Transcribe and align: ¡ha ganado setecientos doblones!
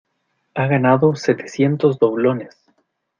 ¡ha 0.55 0.65
ganado 0.65 1.13
setecientos 1.15 1.99
doblones! 1.99 2.57